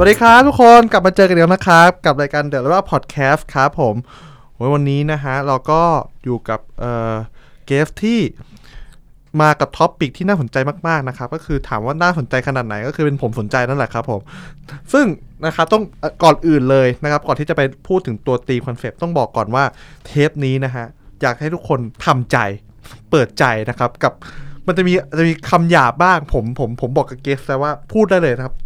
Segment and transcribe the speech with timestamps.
[0.00, 3.94] สวัสดีครับทุกคนกลับมาเจอกันอีกแล้วนะครับ กับรายการเด e ะว่าพอดแคสต์ครับผม
[4.54, 5.82] โวันนี้นะฮะ เราก็
[6.24, 7.14] อยู่กับเอ่อ
[7.66, 8.20] guest ที่
[9.40, 10.56] มากับ topic ที่น่าสนใจ
[10.88, 14.20] มากๆนะครับ ก็คือถามว่าน่าสนใจขนาดไหนก็คือเป็นผมสนใจนั่นแหละครับผม
[14.92, 15.06] ซึ่ง
[15.46, 15.82] นะครับต้อง
[16.22, 19.64] ก่อนอื่นเลยนะครับ ก่อนที่จะไปพูดถึงตัวธีมคอนเซปต์ต้องบอกก่อนว่า
[20.06, 20.86] เทปนี้นะฮะ
[21.22, 22.38] อยากให้ทุกคนทำใจ
[23.10, 24.12] เปิดใจนะครับกับ
[24.66, 28.56] มันจะมีจะมีคำหยาบบ้างผมผมผมบอกกับ guest แล้วว่าพูดได้เลยนะครับ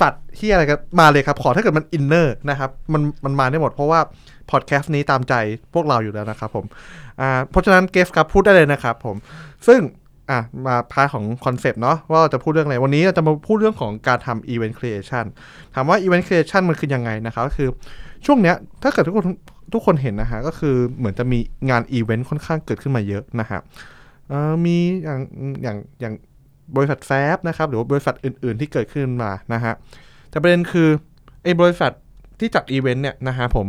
[0.00, 4.00] สัตว์ที่อะไรก็มาเลยครับ ขอถ้าเกิดมัน inner นะครับ มันมันมาได้หมดเพราะว่า
[4.50, 5.34] พอดแคสต์นี้ตามใจ
[5.74, 6.64] พวกเราอยู่แล้วนะครับผม
[7.20, 9.16] อ่าเพราะฉะนั้น guest ครับพูดได้เลยนะครับผม
[9.66, 9.80] ซึ่ง
[10.30, 15.24] อะมาพาของคอนเซปต์เนาะว่าเราจะพูดเรื่องอะไร วันนี้เราจะมาพูดเรื่องของการทำ event creation
[15.74, 17.68] ถามว่า event creation มันคือยังไงนะครับก็คือ
[18.26, 19.26] ช่วงเนี้ยถ้าเกิดทุกคน
[19.72, 21.38] ทุกคนเห็นนะฮะก็คือเหมือนจะมี
[21.70, 23.60] งานอีเวนต์ค่อนข้างเกิดขึ้นมาเยอะนะฮะ
[24.64, 25.20] มีอย่าง
[25.62, 26.14] อย่างอย่าง
[26.76, 29.74] บริษัทแซฟนะครับหรือว่าบริษัทอื่น ๆ ที่เกิดขึ้นมานะฮะ
[30.30, 30.88] แต่ประเด็นคือ
[31.42, 31.92] ไอ้บริษัท
[32.40, 33.66] ที่จัดอีเวนต์เนี่ยนะฮะผม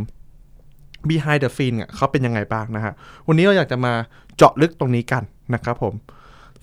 [1.10, 2.94] behind the scene เนี่ยเขาเป็นยังไงบ้างนะฮะ
[3.28, 3.94] วันนี้เราอยากจะมา
[4.38, 5.94] เจาะลึกตรงนี้กันนะครับผม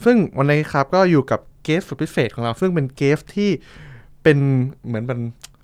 [0.04, 3.50] ซึ่งวันนี้ครับก็อยู่กับ guest สุดพิเศษของเรา ซึ่งเป็น guest ที่
[4.22, 4.38] เป็น
[4.86, 5.20] เหมือนเป็น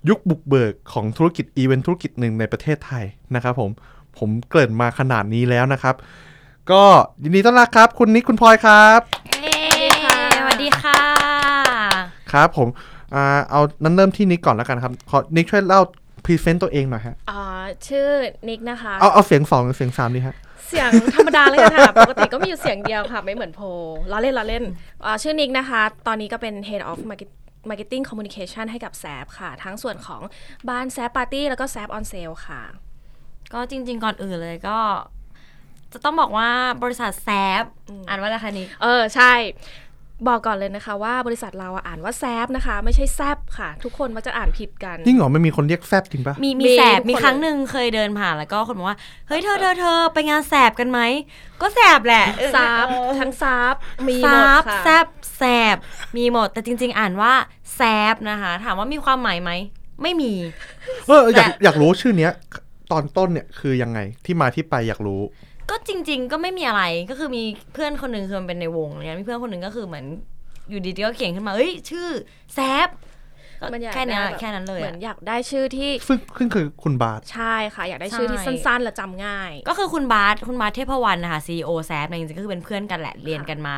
[0.09, 3.69] ยุคบุกเบิกของธุรกิจอีเวนต์ธุรกิจหนึ่งในประเทศไทยนะครับผม
[4.17, 5.95] ผมเกริ่นมาขนาดนี้แล้วนะครับ
[6.71, 6.83] ก็
[7.23, 8.99] ยินดีต้อนรับครับ คุณนิกคุณพลอยครับ
[12.31, 12.67] ครับผม
[13.13, 15.81] อ่าเอานั้นเริ่มที่นิกก่อนแล้วกันครับขอนิกช่วยเล่า
[16.25, 17.41] present ตัวเองหน่อยฮะอ๋อ
[17.87, 18.07] ชื่อ
[18.49, 20.35] นิกนะคะ เอาเอาเสียงสองหรือเสียงสามดีฮะ
[20.67, 23.65] เสียงธรรมดาเลยค่ะ ปกติก็มีอยู่เสียงเดียวค่ะ ไม่เหมือนพลอย
[24.11, 24.63] ล้อเล่นล้อเล่น
[25.03, 27.35] อ่าชื่อนิกนะคะ ตอนนี้ก็เป็น Head of Market-
[27.69, 30.21] Marketing Communication ให้กับแซฟค่ะ ทั้งส่วนของ
[30.69, 32.61] บ้านแซฟปาร์ตี้แล้วก็แซฟออนเซลค่ะ
[33.53, 34.77] ก็จริง ๆ ก่อนอื่นเลยก็
[35.93, 36.49] จะต้องบอกว่า
[36.83, 37.29] บริษัทแซ
[37.61, 37.63] ฟ
[38.07, 39.33] อ่านว่าอะไรคะนิกเออใช่
[40.27, 48.97] บอกก่อนเลยนะคะว่าบริษัทเราอะอ่านว่าแซฟนะคะ ไม่ใช่แซบค่ะ ทุกคนมักจะอ่านผิดกันจริงเหรอไม่มีคนเรียกแซบจริงปะมีมีมีแสบทุกคนมีครั้งหนึ่งเคยเดินผ่านแล้วก็คนบอกว่า
[49.27, 50.99] เฮ้ยเธอเธอเธอไปงานแสบกันไหม
[51.61, 53.75] ก็แสบแหละเออซาบเออทั้งซาบ
[54.07, 55.05] มีหมซาดบค่ะแซบ
[55.37, 55.43] แส
[55.75, 55.77] บ
[56.17, 57.33] มีหมดแต่จริง ๆ อ่านว่า
[57.75, 57.81] แซ
[58.13, 59.51] บนะคะ ถามว่ามีความหมายไหม
[60.01, 60.33] ไม่มี
[61.07, 62.31] เอออยากแต่อยากรู้ชื่อเนี้ย
[62.91, 65.21] ตอนต้นเนี่ยคือยังไงที่มาที่ไปอยากรู้
[65.69, 67.43] ก็จริง ๆ ก็ไม่มีอะไรก็คือมี
[67.73, 70.05] เพื่อนคนหนึ่งคือมันเป็นในวงเนี่ยมีเพื่อนคนหนึ่งก็คือเหมือน
[70.69, 72.07] อยู่ดีๆก็เขียนขึ้นมาเอ้ย ชื่อ
[72.53, 72.89] แซบ
[73.73, 83.77] มันอยากแค่เนี้ยได้บบแค่นั้นเลยเหมือะอนอยากได้ชื่อที่ซึ่งซึ่งคือคุณบาทใช่ค่ะ อยากได้ชื่อที่ใช่สั้นๆและจำง่าย ก็คือคุณบาสคุณบาสเทพวรรณนะคะซีโอแซฟเนี่ยจริงๆก็คือเป็นเพื่อนกันแหละเรียนกันมา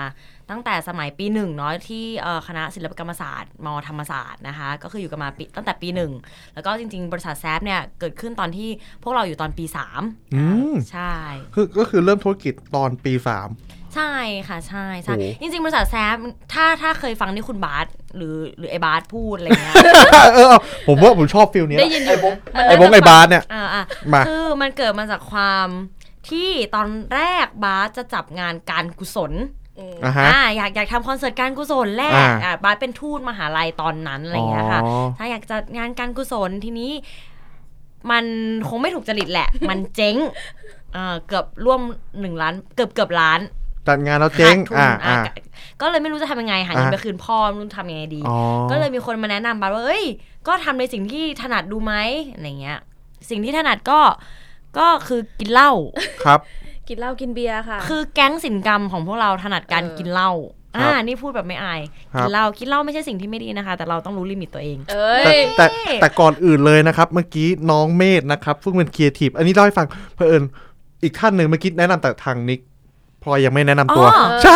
[0.49, 6.11] ตั้งแต่สมัยปีหนึ่งเนาะที่เอ่อคณะศิลปกรรมศาสตร์มธรรมศาสตร์นะคะ ก็คืออยู่กันมาปีตั้งแต่ปีหนึ่ง
[6.53, 8.69] แล้วก็จริง ๆ บริษัทแซฟเนี่ยเกิดขึ้นตอนที่
[9.03, 10.01] พวกเราอยู่ตอนปีสาม
[10.35, 11.13] อืมใช่
[11.55, 13.49] คือก็คือเริ่มธุรกิจตอนปีสาม
[13.95, 14.13] ใช่
[14.47, 16.15] ค่ะใช่ใช่โอ้จริงๆบริษัทแซฟ
[16.53, 19.75] ถ้าถ้าเคยฟังที่คุณบาสหรือหรือไอ้บาสพูดอะไรเงี้ย
[20.33, 22.17] เออเออผมว่าผมชอบ feel เนี้ยได้ยินอยู่
[22.69, 25.67] ไอ้บงไอ้บาสเนี่ยอ่าอ่ามาคือมันเกิดมาจากความ
[26.29, 29.33] ที่ตอนแรกบาสจะจับงานการกุศล
[30.03, 36.91] อะฮะอ่าอยากอยากทำคอนเสิร์ตการกุศลแรกอ่าอ่าบาสเป็นทูตมหาลัยตอนนั้นอะไรอย่างเงี้ยค่ะอ๋อถ้าอยากจัดงานการกุศลทีนี้
[38.11, 38.25] มัน
[38.67, 40.15] คงไม่ถูกจริตแหละ มันเจ๊ง
[40.93, 41.81] เอ่อเกือบร่วม
[42.19, 43.39] หนึ่งล้าน เกือบเกือบล้าน
[43.87, 45.17] จัดงานแล้วเจ๊งขาดทุนอ่าอะอ่า
[45.81, 48.37] ก็เลยไม่รู้จะทำยังไงหาเงินอ่าไปคืนพ่อไม่รู้ทำยังไงดีอ๋อ
[48.71, 50.03] ก็เลยมีคนมาแนะนำบาสว่าเอ้ย
[50.47, 51.93] ก็ทำในสิ่งที่ถนัดดูไหม
[52.33, 52.79] อะไรเงี้ย
[53.29, 53.99] สิ่งที่ถนัดก็
[54.77, 55.71] ก็คือกินเหล้า
[56.25, 56.39] ครับ
[56.87, 60.31] กินเหล้ากินเบียร์ค่ะ คือแก๊งศิลปกรรมของพวกเราถนัดการเออกินเหล้า
[60.75, 61.81] ครับอ่านี่พูดแบบไม่อาย
[62.13, 65.65] ครับกินเหล้ากินเหล้าไม่ใช่สิ่งที่ไม่ดีนะคะ แต่เราต้องรู้ limitตัวเองเอ้ยแต่แต่
[66.01, 70.43] แต่ก่อนอื่นเลยนะครับ เมื่อกี้น้องเมธนะครับซึ่งเป็นครีเอทีฟอันนี้เล่าให้ฟังเพื่อน
[71.03, 72.59] อีกท่านหนึ่งเมื่อกี้แนะนำแต่ทางนิก
[73.23, 74.55] พลอยยังไม่แนะนำตัว อ๋อ ใช่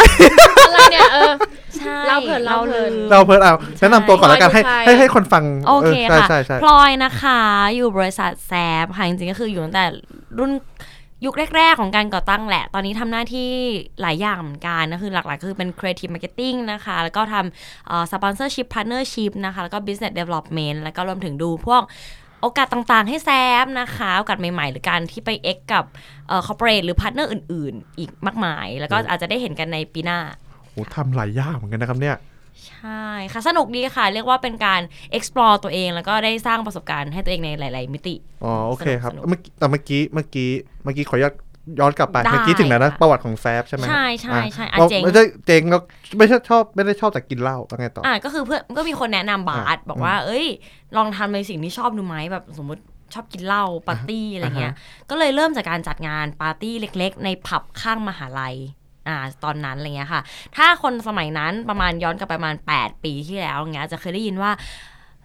[0.65, 1.33] อะไรเนี่ยเออ
[1.77, 7.39] ใช่เล่าเพลินเล่าเพลินลืมเราเพิ่นเอาแนะนำตัวก่อนแล้วกันให้พลอยให้ให้คนฟังโอเคใช่ค่ะใช่ใช่พลอยนะคะ
[7.75, 8.51] อยู่บริษัทแซ
[8.83, 9.85] ฟค่ะจริงๆก็คืออยู่ตั้งแต่
[10.39, 10.51] รุ่น
[11.25, 13.49] ยุคแรก ๆ ของการก่อตั้งแหละ ตอนนี้ทำหน้าที่
[14.01, 21.81] หลายอย่างเหมือนกันก็คือหลักๆ คือเป็น creative marketing นะคะ แล้วก็ทำเอ่อ sponsorship partnership นะคะ แล้วก็ business development แล้วก็รวมถึงดูพวก
[22.45, 23.30] โอกาสต่างๆ ให้แซ
[23.63, 25.86] ฟนะคะโอกาสใหม่ๆ หรือการที่ไป X กับ
[26.27, 30.19] เอ่อ corporate หรือ partner อื่น ๆ อีกมากมาย แล้วก็อาจจะได้เห็นกันในปีหน้า
[30.69, 32.15] โหทำหลายอย่างเหมือนกันนะครับเนี่ย
[32.68, 34.81] ใช่ค่ะ สนุกดีค่ะ เรียกว่าเป็นการ
[35.18, 40.50] explore ตัวเองแล้วก็ได้สร้างประสบการณ์ให้ตัวเองในหลาย ๆ มิติ อ๋อ โอเคครับสนุกเมื่อกี้แต่เมื่อกี้เมื่อกี้
[40.83, 41.33] เมื่อกี้ขออนุญาต
[41.79, 45.79] ย้อนกลับไปได้เมื่อกี้ถึงไหนนะค่ะประวัติของแซฟใช่ไหมใช่ใช่อะใช่อะเราเจ๋งไม่ใช่เจ๋งเรา
[46.17, 50.45] ไม่ใช่ชอบไม่ได้ชอบแต่กินเหล้าแล้วไงต่อออะก็คือเพื่อนก็มีคนแนะนำบาสอะบอกว่า เอ้ย
[50.97, 52.83] ลองทำในสิ่งที่ชอบดูไหมแบบสมมติ
[53.13, 54.73] ชอบกินเหล้าปาร์ตี้อะไรเงี้ย
[55.09, 58.56] ก็เลยเริ่มจากการจัดงานปาร์ตี้เล็ก ๆ ในผับข้างมหาลัย
[59.07, 60.21] อ่าตอนนั้นอะไรเงี้ยค่ะ
[60.56, 64.51] ถ้าคนสมัยนั้นประมาณย้อนกลับไปประมาณ 8 ปีที่แล้วเงี้ยจะเคยได้ยินว่า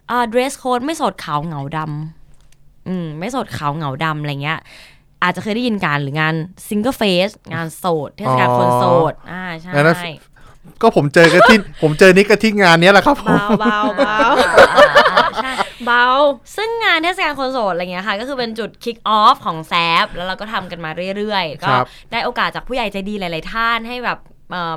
[0.09, 4.59] อ่า dress code ไม่โสดขาวเหงาดำอืมไม่โสดขาวเหงาดำอะไรเงี้ย
[5.23, 6.35] อาจจะเคยได้ยินการหรืองาน
[6.67, 9.97] single face งานโสดเทศกาลคนโสดอ่าใช่งั้นนะ
[10.81, 14.17] ก็ผมเจอกันที่ ผมเจอนิกกันที่งานเนี้ยแหละครับผมเบาเบาเบา
[15.43, 15.51] ใช่
[15.85, 16.05] เบา
[16.55, 19.73] ซึ่งงานเทศกาลคนโสดอะไรเงี้ยค่ะ ก็คือเป็นจุด kick off ของแซ
[20.03, 24.30] ฟแล้วเราก็ทำกันมาเรื่อยๆ ก็ครับได้โอกาสจากผู้ใหญ่ใจดีหลาย ๆ ท่านให้แบบเอ่อ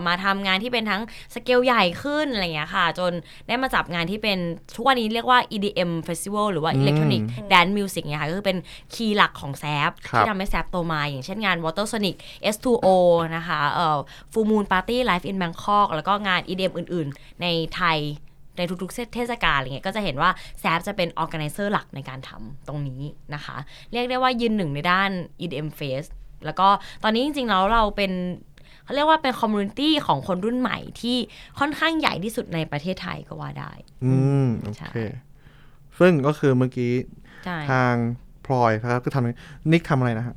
[0.06, 1.02] มาทำงานที่เป็นทั้ง
[1.34, 3.12] สเกลใหญ่ขึ้นอะไรเงี้ยค่ะ จน
[3.48, 4.38] ได้มาจับงานที่เป็น
[4.76, 7.22] ทุกวันนี้เรียกว่า EDM Festival หรือว่าอืม Electronic
[7.52, 8.58] Dance Music เนี่ยค่ะก็คือเป็น
[8.94, 12.16] คีย์หลักของแซฟครับที่ทำให้แซฟโตมา อย่างเช่นงาน Water Sonic
[12.54, 12.86] S2O
[13.36, 13.98] นะคะเอ่อ
[14.32, 17.46] Full Moon Party Live in Bangkok แล้วก็งาน EDM อื่น ๆ ใน
[17.76, 17.98] ไทย
[18.58, 20.30] ในทุกๆเทศกาลอะไรเงี้ยก็จะเห็นว่า
[20.60, 23.02] แซฟจะเป็น organizer หลักในการทำตรงนี้
[23.34, 23.56] นะคะ
[23.92, 25.10] เรียกได้ว่ายืนหนึ่งในด้าน
[25.44, 26.10] EDM Fest
[26.44, 26.68] แล้วก็
[27.02, 28.12] ตอนนี้จริงๆแล้วเราเป็น
[28.84, 31.16] เขาเรียกว่าเป็น community ของคนรุ่นใหม่ที่
[31.58, 33.72] ค่อนข้างใหญ่ที่สุดในประเทศไทยก็ว่าได้
[34.04, 34.14] อื
[34.44, 34.92] มโอใช่เค
[35.98, 36.92] ซึ่งก็คือเมื่อกี้
[37.44, 37.94] ใช่ทาง
[38.46, 40.36] พลอยนะครับก็ทำนิกทำอะไรนะฮะ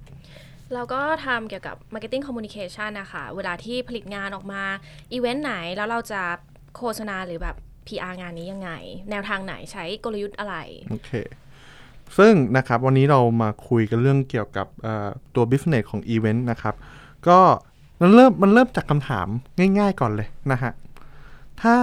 [0.74, 4.64] เราก็ทำเกี่ยวกับ Marketing Communication นะคะ เวลาที่ผลิตงานออกมา
[5.14, 6.22] อีเวนต์ไหนแล้วเราจะ
[6.78, 7.56] โฆษณาหรือแบบ
[7.88, 8.72] PR งานนี้ยังไง
[9.12, 10.56] แนวทางไหนใช้กลยุทธ์อะไร
[10.90, 11.10] โอเค
[12.18, 16.76] ซึ่งนะครับวันนี้เรามาคุยกันเรื่องเกี่ยวกับเอ่อตัว business ของอีเวนต์นะครับ
[17.28, 17.40] ก็
[18.02, 19.28] มันเริ่มมันเริ่มจากคำถาม
[19.78, 20.72] ง่าย ๆก่อนเลยนะฮะ
[21.62, 21.76] ถ้า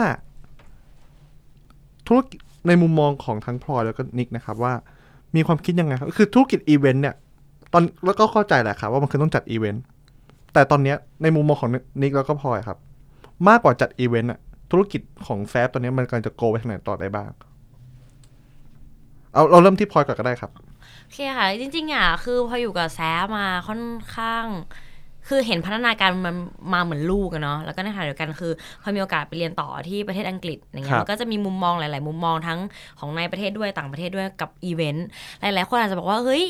[2.07, 4.73] ธุรกิจในมุมมองของทั้งพลอยแล้วก็นิกนะครับว่า
[5.37, 7.15] มีความคิดยังไงครับ คือธุรกิจอีเวนต์เนี่ย
[7.73, 9.83] ตอนแล้วก็เข้าใจแหละครับว่ามันคือต้องจัดอีเวนต์
[10.53, 11.71] แต่ตอนเนี้ยในมุมมองของ
[12.03, 12.79] นิกแล้วก็พลอยครับ
[13.49, 14.41] มากกว่าจัดอีเวนต์อะ
[14.71, 17.31] ธุรกิจของแซฟตอนนี้มันกำลังจะ go ไปทางไหนต่อได้บ้าง
[19.33, 20.51] เอาเราเริ่มที่พลอยก่อนก็ได้ครับ
[21.03, 23.83] โอเคค่ะ จริงๆอะคือพออยู่กับแซฟมาค่อน
[24.17, 24.45] ข้าง
[25.29, 26.35] คือเห็นพัฒนาการมัน
[26.73, 32.59] มาเหมือนลูกอะเนาะแล้วก็ในขณะเดียวกันคือพอมีโอกาสไปเรียนต่อที่ประเทศอังกฤษอย่างเงี้ยครับมันก็จะมีมุมมองหลาย ๆ มุมมองทั้ง
[32.99, 35.07] ของในประเทศด้วยต่างประเทศด้วยกับอีเวนต์
[35.41, 36.47] หลาย ๆ คนอาจจะบอกว่าเฮ้ย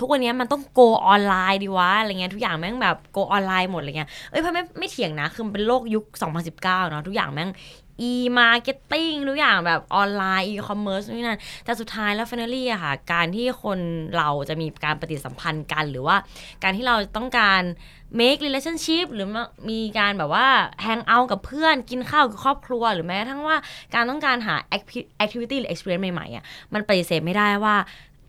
[0.00, 6.04] ทุกวันนี้มันต้องโกออนไลน์ดีวะอะไรเงี้ยทุกอย่างแม่งแบบโกออนไลน์หมดอะไรเงี้ยเอ้ยพ่อไม่ไม่เถียงนะคือมันเป็นโลกยุค
[6.48, 7.50] 2019 เนาะทุกอย่างแม่ง
[8.10, 13.78] e-marketing ทุกอย่างแบบออนไลน์ e-commerce นี่นั่นแต่สุดท้ายแล้ว finally อะค่ะ การที่คน
[14.16, 16.16] เราจะมีการปฏิสัมพันธ์กัน หรือว่า
[16.62, 17.62] การที่เราต้องการ
[18.20, 19.28] make relationship หรือ
[19.70, 20.46] มีการแบบว่า
[20.84, 23.56] hang out กับเพื่อนกินข้าวกับครอบครัว หรือแม้กระทั่งว่า
[23.94, 27.76] การต้องการหา acti- activity หรือ experience ใหม่ๆอะมันปฏิเสธไม่ได้ว่า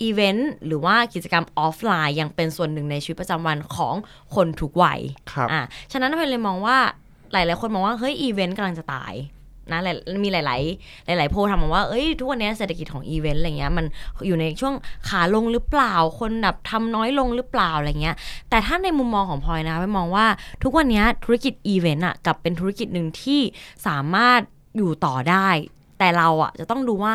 [0.01, 3.95] อีเวนต์หรือว่ากิจกรรมออฟไลน์ยังเป็นส่วนหนึ่งในชีวิตประจำวันของ
[4.35, 4.99] คนทุกวัย
[5.31, 6.77] ครับอะฉะนั้นพลอยเลยมองว่า
[7.33, 9.13] หลาย ๆ คนมองว่า เฮ้ย อีเวนต์กำลังจะตาย
[9.71, 9.79] นะ
[10.23, 13.85] มีหลาย ๆ หลาย ๆ โพลทำมาว่าเอ้ยทุกวันนี้เศรษฐกิจของอีเวนต์อะไรเงี้ยมัน
[14.25, 14.73] อยู่ในช่วง
[15.09, 18.15] ขาลงหรือเปล่าคนแบบทำน้อยลงหรือเปล่าอะไรเงี้ย
[18.49, 20.25] แต่ถ้าในมุมมองของพลอยนะไปมองว่า
[20.63, 23.41] ทุกวันนี้ธุรกิจอีเวนต์อะกับเป็นธุรกิจหนึ่งที่
[23.87, 24.39] สามารถ
[24.77, 25.47] อยู่ต่อได้
[25.99, 27.13] แต่เราอะจะต้องดูว่า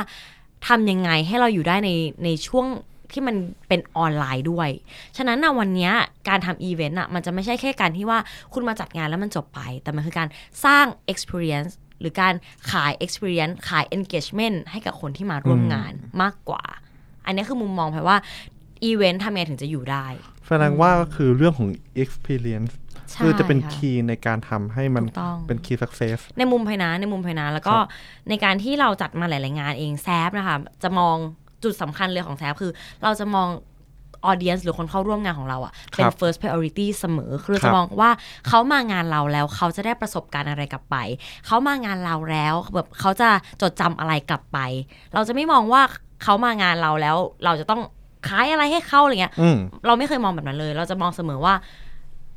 [0.67, 1.91] ทำยังไงให้เราอยู่ได้ใน
[2.25, 2.67] ในช่วง
[3.13, 3.37] ที่มัน
[3.69, 4.69] เป็นออนไลน์ด้วย
[5.17, 5.91] ฉะนั้นนะวันนี้
[6.29, 8.19] การทำอีเวนต์อะมันจะไม่ใช่แค่การที่ว่า
[8.53, 10.29] คุณมาจัดงานแล้วมันจบไป แต่มันคือการ
[10.65, 12.35] สร้าง experience หรือการ
[12.71, 15.93] ขาย experience ขาย engagement ให้กับคนที่มาร่วมงาน
[16.23, 16.65] มากกว่า
[17.27, 18.17] อันนี้คือมุมมองแปลว่า
[18.85, 20.07] อีเวนต์ทำยังไงถึงจะอยู่ได้
[20.47, 21.69] แสดงว่าก็คือเรื่องของ
[22.03, 22.73] experience
[23.11, 27.77] ใช่คือจะเป็นค่ะคีย์ในการทำให้มันถูกต้องเป็น key success ในมุมภายนะในมุมภายนะแล้วก็
[28.29, 31.17] ในการที่เราจัดมาหลาย ๆ งานเองแซฟนะคะ จะมอง
[31.65, 33.49] จุดสำคัญเลยของแซฟคือ เราจะมอง
[34.25, 38.11] ออเดียนหรือคนเข้าร่วมงานของเราอะเป็นครับ first priority เสมอ คือเราครัจะบมองว่า
[38.49, 40.97] เขามางานเราแล้วเขาจะได้ประสบการณ์อะไรกลับไป
[41.47, 43.29] เขามางานเราแล้วแบบเขาจะ
[43.63, 44.59] จดจำอะไรกลับไป
[45.15, 45.83] เราจะไม่มองว่า
[46.23, 47.83] เขามางานเราแล้ว เราจะต้อง
[48.29, 51.55] ขายอะไรให้เขาอะไรเงี้ยอืมเราไม่เคยมองแบบนั้นเลย เราจะมองเสมอว่า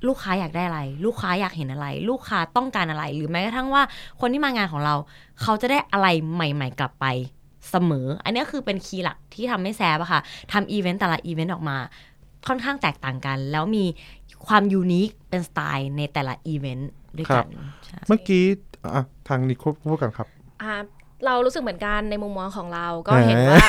[0.07, 3.83] ลูกค้าอยากได้อะไร ลูกค้าอยากเห็นอะไร ลูกค้าต้องการอะไร หรือแม้กระทั่งว่า
[4.21, 4.95] คนที่มางานของเรา
[5.41, 7.05] เขาจะได้อะไรใหม่ ๆ กลับไป
[7.69, 11.77] เสมอ อันนี้คือเป็น key หลักที่ทำให้ SAAP อะค่ะทำอีเวนต์แต่ละอีเวนต์ออกมา
[12.47, 13.85] ค่อนข้างแตกต่างกัน แล้วมี
[14.47, 17.47] ความ unique เป็นสไตล์ในแต่ละอีเวนต์ด้วยกัน
[17.85, 18.43] ใช่เมื่อกี้
[18.93, 20.27] อะทางนิโคพูดกันครับ
[20.61, 20.73] อ่า
[21.25, 23.65] เรารู้สึกเหมือนกันในมุมมองของเราก็แหมเห็นว่า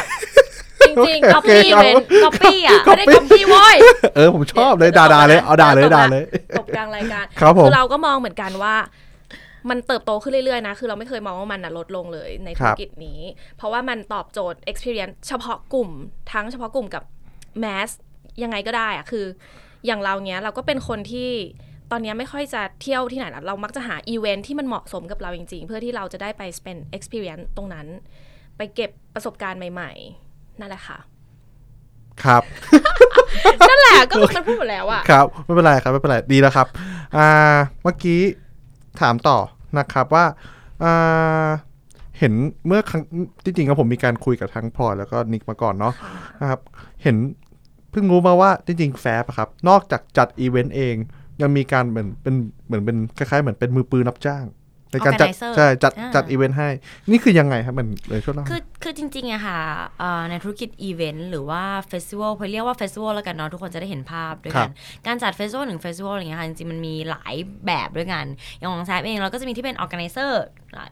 [0.87, 3.77] จริงๆโอก๊อปเคปี้เอาเป็นก๊อปปี้อะไม่ได้ก๊อปปี้โว้ย
[4.17, 6.25] เออผมชอบเลยด่าด่าเลยเอาด่าเลยด่าเลย
[6.59, 8.75] ตบกลางรายการครับผมคือเราก็มองเหมือนกันว่า
[9.71, 13.21] มันเติบโตขึ้นเรื่อยๆนะ คือเราไม่เคยมองว่ามันน่ะลดลงเลยในธุรกิจนี้
[13.57, 15.91] เพราะว่ามันตอบโจทย์ experience เฉพาะกลุ่ม
[16.33, 17.05] ทั้งเฉพาะกลุ่มกับ
[17.63, 17.91] mass
[18.43, 19.27] ยังไงก็ได้อะคือ
[19.87, 21.31] อย่างเราเนี้ยเราก็เป็นคนที่
[21.91, 27.87] ตอนเนี้ยไม่ค่อยจะเที่ยวที่ไหนละเรามักจะหาอีเวนท์ที่มันเหมาะสมกับเราจริงๆ เพื่อที่เราจะได้ไป spend experience ตรงนั้น
[28.57, 29.91] ไปเก็บประสบการณ์ใหม่
[30.27, 30.99] ๆ นั่นแหละค่ะ
[32.25, 32.43] ครับ
[33.69, 36.67] นั่นแหละก็มันพูดหมดแล้วอะครับ ไม่เป็นไรครับ ไม่เป็นไร ดีแล้วครับ
[37.17, 37.29] อ่า
[37.83, 38.21] เมื่อกี้
[39.01, 39.39] ถามต่อ
[39.79, 40.25] นะครับว่า
[42.19, 42.33] เห็น
[42.67, 43.03] เมื่อครั้ง
[43.45, 45.95] จริงๆครับผมมีการคุยกับทั้งพลอยแล้วก็นิกมาก่อนเนาะ
[46.41, 46.61] นะครับ
[47.03, 47.17] เห็น
[47.91, 50.97] เพิ่งรู้มาว่าจริงๆแฟบอะครับ นอกจากจัดอีเวนต์เอง
[51.41, 52.35] ยังมีการเหมือนเป็น
[52.67, 54.45] เหมือนเป็นคล้ายๆเหมือนเป็นมือปืนรับจ้าง
[54.93, 56.69] ในการจัด Organizer ใช่จัดอ่าจัดอีเวนต์ให้
[57.11, 59.59] นี่คือยังไงครับ มันเลยช่วยเล่าคือคือจริงๆอะค่ะ
[59.99, 64.73] เอ่อในธุรกิจอีเวนต์หรือว่าเฟสติวัลพอเรียกว่าเฟสติวัลแล้วกันเนาะทุกคนจะได้เห็นภาพด้วยครักันบ
[65.07, 67.35] การจัดเฟสติวัลหนึ่งเฟสติวัลอะไรเงี้ยค่ะจริงๆมันมีหลาย
[67.67, 68.25] แบบด้วยกัน
[68.57, 70.33] อย่างของ SAAP เองเราก็จะมีที่เป็น organizer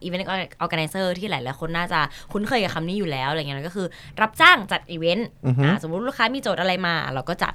[0.03, 0.25] event
[0.65, 2.01] organizer ที่หลายๆคนน่าจะ
[2.33, 3.87] คุ้นเคยกับคำนี้อยู่แล้วอะไรเงี้ยก็คือ
[4.21, 7.55] รับจ้างจัดอีเวนต์อือฮึอ่าสมมติลูกค้ามีโจทย์อะไรมาเราก็จัด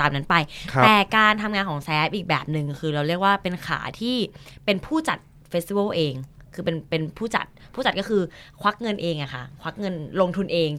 [0.00, 0.34] ตามนั้นไป
[0.72, 4.16] ครับแต่การทำงานของ SAAP อีกแบบหนึ่งคือเราเรียกว่าเป็นขาที่
[4.64, 5.18] เป็นผู้จัด
[5.50, 6.14] เฟสติวัลเอง
[6.54, 8.22] คือเป็นเป็นผู้จัดผู้จัดก็คือ
[8.60, 10.70] ควักเงินเองอะค่ะ ควักเงินลงทุนเอง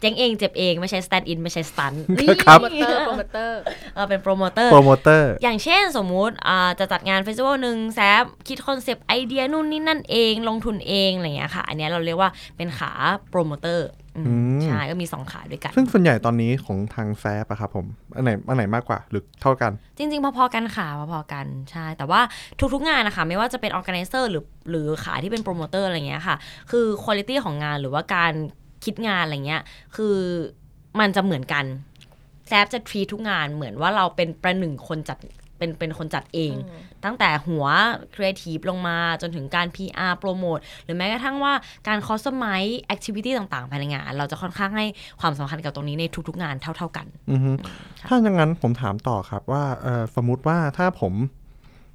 [0.00, 1.94] เจ๊งเองเจ็บเอง ไม่ใช่ stand-in ไม่ใช่ stunt
[2.44, 3.60] ครับโปรโมเตอร์โปรโมเตอร์
[3.94, 12.92] เออเป็นโปรโมเตอร์โปรโมเตอร์อย่างเช่นสมมุติอ่าจะจัดงานเฟสติวัลหนึ่ง SAAP คิดคอนเซปต์ไอเดียนู่นนี่นั่นเองลงทุนเองอะไรอย่างเงี้ยค่ะ อันเนี้ยเราเรียกว่าเป็นขา
[13.30, 14.09] โปรโมเตอร์อืมอืม
[14.64, 17.86] ใช่ก็มีสองขาด้วยกัน ซึ่งส่วนใหญ่ตอนนี้ของทาง SAAP อะครับผม
[18.16, 22.20] อันไหนอันไหนมากกว่าหรือเท่ากัน จริง ๆ พอๆกันค่ะพอๆกันใช่ แต่ว่า
[22.74, 26.36] ทุกๆงานนะคะไม่ว่าจะเป็น organizer หรือหรือขาที่เป็นโปรโมเตอร์อะไรเงี้ยค่ะ
[26.70, 28.32] คือคุณภาพของงานหรือว่าการ
[28.84, 29.62] คิดงานอะไรเงี้ย
[29.96, 30.16] คือ
[31.00, 31.64] มันจะเหมือนกัน
[32.48, 35.18] SAAP จะ treat ทุกงานเหมือนว่าเราเป็นประหนึ่งคนจัด
[35.60, 36.54] เป็นเป็นคนจัดเอง
[37.04, 37.66] ตั้งแต่หัว
[38.14, 41.52] ครีเอทีฟลงมาจนถึงการ PR โปรโมทหรือแม้กระทั่งว่า
[41.88, 44.86] การคอสไม z ์แอคทิวิตี้ต่างๆ ภายในงาน เราจะค่อนข้างให้
[45.20, 47.52] ความสำคัญกับตรงนี้ในทุกๆงานเท่า ๆกันอือฮึ
[48.08, 51.12] ถ้าอย่างนั้นผมถามต่อครับว่าเอ่อสมมุติว่าถ้าผม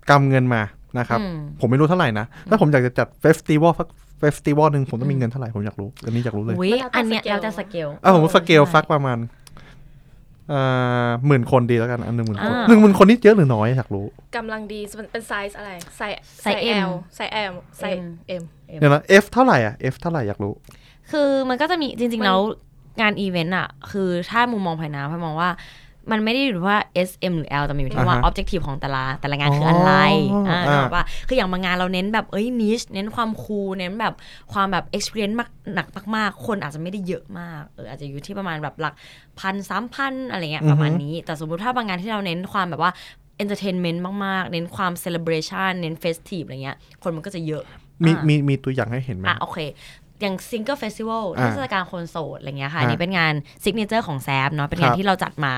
[0.10, 0.62] กำเงินมา
[1.00, 3.88] นะครับอืมผมไม่รู้เท่าไหร่นะ ถ้าผมอยากจะจัดเฟสติวัลสัก
[4.20, 9.45] เฟสติวัลหนึ่งผมต้องมีเงินเท่าไหร่ผมอยากรู้อันนี้อยากรู้เลยอุ้ยแล้วแต่อันเนี้ยสเกลแล้วแต่สเกลอะผมว่าสเกลใช่สักประมาณเอ่อ
[11.28, 14.06] หมื่นคนดีแล้วกันอันหนึ่งหมื่นคนอ่าหนึ่งหมื่นคนนี่เยอะหรือน้อยอยากรู้
[14.38, 14.80] กำลังดี
[15.12, 18.00] เป็นไซส์อะไรไซส์ไซส์ M ไซส์ L ไซส์
[18.42, 18.44] M
[18.80, 20.54] เดี๋ยวนะ F เท่าไหร่อะ F เท่าไหร่อยากรู้
[21.12, 22.42] คือมันก็จะมีจริงมัๆนแล้ว
[23.02, 25.50] งานอีเวนต์อะ คือถ้ามุมมองภายในพายมองว่า
[26.12, 29.92] มันไม่ได้อยู่ที่ว่า S M หรือ L แต่มันอยู่ที่ว่าอ่าฮะ objective ของแต่ละแต่ละงานคืออะไร
[30.34, 34.14] อ๋ออ่อ่าอ่านึกออกว่าคืออย่างบางงานเราเน้นแบบเอ้ย niche เน้นความคูลเน้นแบบ
[34.54, 38.94] ความแบบ experience มากหนักมากๆ คนอาจจะไม่ได้เยอะมากเอออาจจะอยู่ที่ประมาณแบบหลัก
[39.40, 42.92] พันสามพันอะไรเงี้ยประมาณนี้ แต่สมมุติถ้าบางงานที่เราเน้นความแบบว่า
[43.44, 47.64] entertainment มากๆ เน้นความ celebration เน้น festive อะไรเงี้ยคนมันก็จะเยอะ
[48.06, 49.58] มีอ่ามีมีมีตัวอย่างให้เห็นไหมอะโอเค
[50.22, 55.56] อย่าง Single Festival อ่าเทศกาลคนโสดอะไรเงี้ยค่ะอ่าอันนี้เป็นงาน signature ของ SAAP เนาะเป็นงาคนรับที่เราจัดมา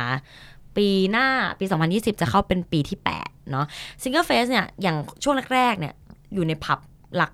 [0.77, 1.27] ปีหน้า
[1.59, 3.65] ปี 2020 จะเข้าเป็นปีที่ 8 เนาะ
[4.01, 5.93] Single Fest เนี่ย อย่างช่วงแรกๆเนี่ย
[6.33, 6.79] อยู่ในผับ
[7.15, 7.31] หลัก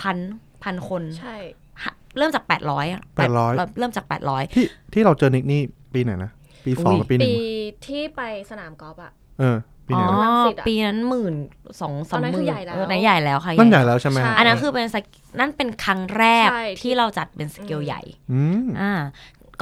[0.00, 0.16] พัน
[0.62, 1.36] พันคนใช่
[1.84, 3.02] ฮะเริ่มจาก 800อะ
[3.34, 5.60] 800 เริ่มจาก 800 ที่ที่เราเจอนิกนี่
[5.94, 6.30] ปีไหนนะ
[6.64, 7.38] ปีสองอุ๊ยกับปีหนึ่ปีง
[7.86, 11.34] ที่ไปสนามกอล์ฟอะ เออปีไหนอ๋อนะรังสิตอะปีนั้นหมื่น
[11.80, 15.06] สองสามตอนนั้นหคืมื่อนใหญ่แล้ว เออนั้นใหญ่แล้วค่ะนั่นใหญ่แล้วใช่ไหมใช่ อันนั้นคือเป็นสเก
[15.40, 18.00] นั่นเป็นครั้งแรกใช่ ที่เราจัดเป็นสเกลใหญ่
[18.32, 18.92] อืมอ่า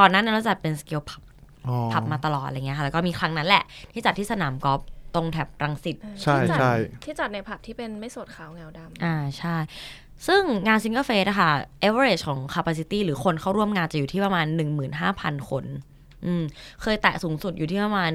[0.00, 1.23] ก่อนหน้านั้นเราจัดเป็นสเกลผับ
[1.68, 4.80] อ๋อผับมาตลอดอะไรเงี้ยค่ะแล้วก็มีครั้งนั้นแหละ ที่จัดที่สนามกอล์ฟ
[5.14, 6.73] ตรงแถบรังสิต ใช่ที่จัดใช่
[7.04, 9.56] ที่จัดในผับที่เป็นไม่สดขาวเงาดำ อ่าใช่
[10.26, 11.50] ซึ่งงานซิงเกิลเฟสอะค่ะ
[11.87, 14.47] average ของ capacity หรือคนเข้าร่วมงานจะอยู่ที่ประมาณ
[14.99, 15.64] 15,000 คน
[16.26, 16.45] อืม
[16.83, 18.12] เคยแตะสูงสุดอยู่ที่ประมาณ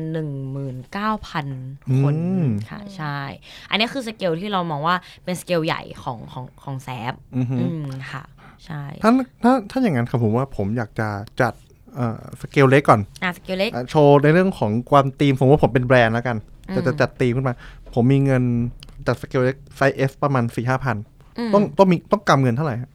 [1.18, 3.20] 19,000คนอืมค่ะ ใช่
[3.70, 8.24] อันนี้คือสเกลที่เรามองว่าเป็นสเกลใหญ่ของของของ SAAP อือฮึอืมค่ะ
[8.66, 9.12] ใช่ ถ้า
[9.44, 11.08] ถ้าถ้าอย่างนั้นครับผมว่าผมอยากจะ
[11.42, 11.54] จัด
[11.96, 16.38] เอ่อสเกลเล็กก่อนอะสเกลเล็กอะโชว์ในเรื่องของความธีมผมว่าผมเป็นแบรนด์แล้วกัน
[16.70, 17.56] อืมจะจะจัดธีมขึ้นมา
[17.94, 18.44] ผมมีเงิน
[19.08, 20.98] จัดสเกลเล็กไซส์ F ประมาณสี่ห้าพัน
[21.38, 22.90] อืมต้องต้องมีต้องกำเงินเท่าไหร่ฮะ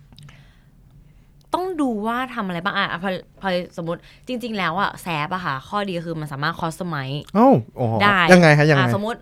[1.57, 3.11] ต้องดูว่าทำอะไรบ้างอะพอ
[3.41, 6.97] พอสมมติจริง ๆ แล้วอะแซฟอะค่ะ ข้อดีคือมันสามารถคอสไม
[7.35, 9.21] เอ้าอ๋อได้ยังไงฮะยังไงอะสมมติ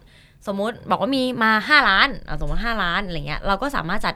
[0.49, 4.15] สมมติบอกว่ามีมา 5 ล้านอะสมมติ 5 ล้านอะไรเงี้ยเราก็สามารถจัด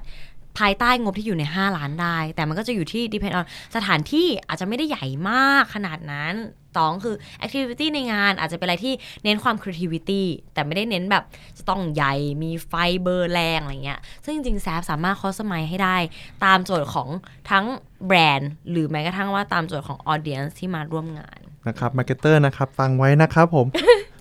[0.58, 3.46] ภายใต้งบที่อยู่ใน 5 ล้านได้ แต่มันก็จะอยู่ที่ depend on
[3.76, 6.34] สถานที่อาจจะไม่ได้ใหญ่มากขนาดนั้น
[6.76, 8.94] สองคือ activity ในงานอาจจะเป็นอะไรที่
[9.24, 10.22] เน้นความ creativity
[10.54, 11.24] แต่ไม่ได้เน้นแบบ
[11.58, 12.72] จะต้องใหญ่มีไฟ
[13.02, 15.96] เบอร์แรงอะไรเงี้ย ซึ่งจริงๆ SAAP สามารถ customize ให้ได้
[16.44, 17.08] ตามโจทย์ของ
[17.50, 17.64] ทั้ง
[18.06, 23.66] แบรนด์ หรือแม้กระทั่งว่าตามโจทย์ของ audience ที่มาร่วมงานนะครับ marketer นะครับ ฟังไว้นะครับผม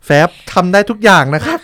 [0.06, 1.60] SAAP ทำได้ทุกอย่างนะครับ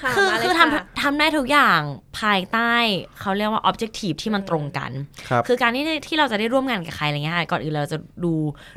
[1.03, 1.79] ทำทำได้ทุกอย่าง
[2.19, 2.73] ภายใต้
[3.19, 4.91] เขาเรียกว่า objective ที่มันตรงกัน
[5.29, 8.33] ครับคือการที่ที่เราจะได้ร่วมงานกับใครอะไรเงี้ยค่ะก่อนอื่นเราจะดู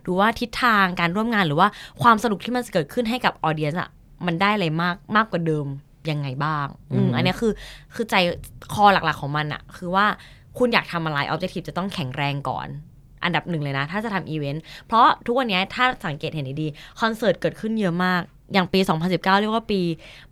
[0.06, 1.68] ดูว่าทิศทางการร่วมงานหรือว่า
[2.02, 3.88] ความสนุกที่มันจะเกิดขึ้นให้กับออเดียนอะ
[4.26, 5.66] มันได้อะไรมากมากกว่าเดิม
[6.10, 7.52] ยังไงบ้างอืมอันเนี้ยคือ
[7.94, 8.14] คือใจ
[8.72, 10.06] คอหลักๆของมันอะคือว่า
[10.58, 12.68] คุณอยากทำอะไร objective จะต้องแข็งแรงก่อน
[13.24, 18.22] อันดับหนึ่งเลยนะ ถ้าจะทำอีเวนต์เพราะทุกวันเนี้ยถ้าสังเกตเห็นดีๆคอนเสิร์ตเกิดขึ้นเยอะมาก
[18.52, 19.80] อย่างปี 2019 เรียกว่าปี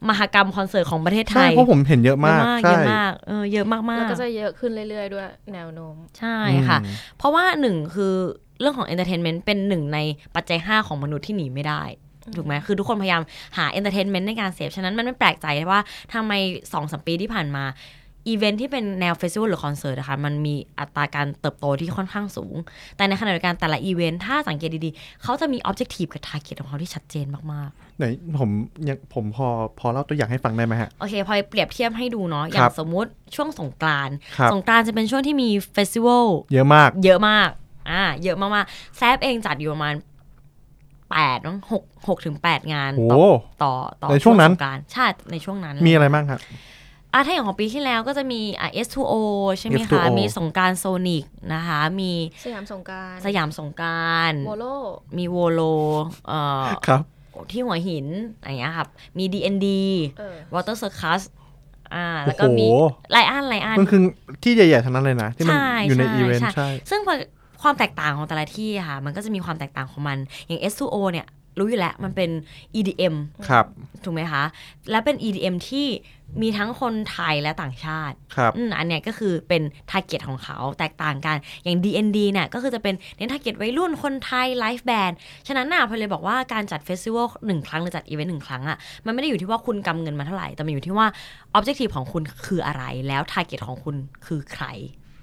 [0.09, 6.37] มหกรรมคอนเสิร์ตของประเทศไทใช่ยเพราะผมเห็นเยอะมากเยใช่อะมากเออเยอะมากแล้วๆก็จะเยอะขึ้นเรื่อยๆ ด้วยแนวโน้ม ใช่
[6.69, 6.79] ค่ะ
[7.19, 8.15] เพราะว่าหนึ่งคือ
[8.61, 9.99] เรื่องของ entertainment เป็นหนึ่งใน
[10.35, 11.83] ปัจจัย 5 ของมนุษย์ที่หนีไม่ได้
[12.37, 13.23] ถูกไหมคือทุกคนพยายาม
[13.59, 15.81] หา entertainment ในการเสพ ฉะนั้นมันไม่แปลกใจว่า
[16.15, 16.33] ทำไม
[16.73, 17.65] สองสามปีที่ผ่านมา
[18.29, 22.55] อีเวนท์ที่เป็นแนวเฟสติวัลหรือคอนเสิร์ตนะคะมันมีอัตราการเติบโตที่ค่อนข้างสูง
[22.97, 28.05] แต่ในขณะเดียวกันแต่ละอีเวนต์ถ้าสังเกตดีๆ เขาจะมี objective กับ target ของเขาที่ชัดเจนมากๆไหน
[28.39, 28.51] ผม
[28.89, 37.51] ยังผมพอพอเล่าตัวอย่างให้ฟังได้ไหมฮะ โอเค พอเปรียบเทียบให้ดูเนาะอคย่ารังบสมมุติช่วงสงกรานต์ครับสงกรานต์จะเป็นช่วงที่มีเฟสติวัลเยอะมาก เยอะมาก
[37.91, 39.95] อ่าเยอะมากๆแซฟเองจัดอยู่ประมาณ
[41.11, 43.23] แปดน้องหกหกถึงแปดงานโอ้ต่อ
[43.63, 46.41] ต่อต่อในช่วงนั้นสงกรานต์ใช่ในช่วงนั้นมีอะไรบ้างครับ
[47.15, 49.15] อะถ้าอย่างของปีที่แล้วก็จะมีอะ S2O
[49.59, 52.13] ใช่ไหม S2O คะมีสงกรารโซนิกนะคะ มี
[52.45, 54.67] สยามสงกรารสยามสงกรารโวโล
[55.17, 55.61] มีโวโล
[56.29, 57.01] เอ่อครับ
[57.53, 58.07] ที่หัวหิน
[58.39, 59.67] อะไรอย่างเงี้ยครับ มี DND
[60.19, 61.23] เออ Water Circus
[61.95, 62.67] อ่า แล้วก็โอ้โหมี
[63.11, 64.01] หลายอันหลายอันมันคือ
[64.43, 67.15] ที่ใหญ่ๆทั้งนั้นเลยนะ ที่มันใช่อยู่ในใช่อีเวนต์ใช่ ใช่ ซึ่งพอ
[67.63, 71.27] ความแตกต่างของแต่ละที่อะค่ะ มันก็จะมีความแตกต่างของมัน อย่าง S2O เนี่ย
[71.59, 72.31] รู้อยู่แล้วมันเป็น
[72.79, 73.15] EDM
[73.49, 73.67] ครับ
[74.05, 74.45] ถูกไหมคะ
[74.91, 75.87] และเป็น EDM ที่
[76.43, 85.17] มีทั้งคนไทยและต่างชาติครับอืมอันเนี้ยก็คือเป็น target ของเขาแตกต่างกัน อย่าง DND เนี่ยก็คือจะเป็นเน้น target วัยรุ่นคนไทย live band
[85.49, 91.07] ฉะนั้นน่ะพอเลยบอกว่าการจัดเฟสติวัลหนึ่งครั้ง หรือจัดอีเวนต์หนึ่งครั้งอะ มันไม่ได้อยู่ที่ว่าคุณกำเงินมาเท่าไหร่ แต่มันอยู่ที่ว่า
[91.55, 93.97] objective ของคุณคืออะไร แล้ว target ของคุณ
[94.27, 94.67] คือใคร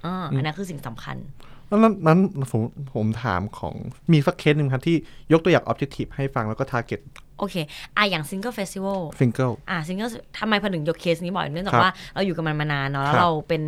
[0.06, 2.18] อ่าอันนั้นคือสิ่งสำคัญแล้ว นั้นนั้น
[2.52, 2.62] ผม
[2.94, 3.74] ผมถามของ
[4.12, 4.96] มีสักเคสหนึ่งครับที่
[5.32, 7.00] ยกตัวอย่าง objective ให้ฟังแล้วก็ target
[7.38, 7.56] โอเค
[7.96, 13.62] อะอย่างซิงเกิลเฟสติวัล single อะซิงเกิลทำไมพอถึงยกเคสนี้บ่อยเนื่องจากครับว่าเราอยู่กับมันมานานเนาะแล้ครัวบเราเป็น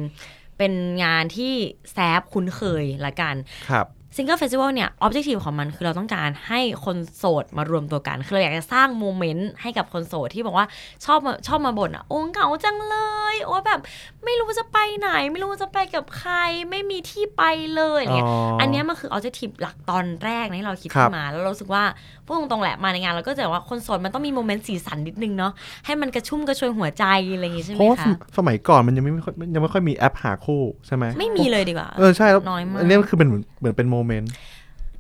[0.59, 0.73] เป็น
[1.05, 1.53] งานที่
[1.93, 3.35] แซฟคุ้นเคยละกัน
[3.71, 10.67] ครับ Single Festival เนี่ย objective ของมันคือเราต้องการให้คนโสดมารวมตัวกัน คือเราอยากจะสร้าง moment ให้กับคนโสดที่บอกว่า
[11.05, 12.97] ชอบมาชอบมาบ่นอะโอ้เหงาจังเล
[13.33, 13.81] ย โอ้แบบ
[14.25, 16.35] ไม่รู้จะไปไหน ไม่รู้จะไปกับใคร
[16.71, 17.43] ไม่มีที่ไป
[17.75, 21.85] เลยอะไรเงี้ยอ๋ออัอันเนี้ยมันคือ objective หลักตอนแรกนะที่เราคิดขึ้นมาครับ แล้วเรารู้สึกว่า
[22.27, 25.53] พูดตรงๆแหละมาในงานเราก็จะว่าคนโสดมันต้องมี moment สีสันนิดนึงเนาะ
[25.87, 34.33] ให้มันกระชุ่มกระชวยหัวใจอะไรอย่างงี้ใช่ไหมคะเพราะว่าสมัยก่อนมันยังไม่ค่อยยังไม่ค่อยมีแอปหาคู่ใช่ไหมไม่มีเลยดีกว่าเออใช่แล้วน้อยมากอันนี้มันคือเป็นเหมือนเหมือนเป็นโมเมนต์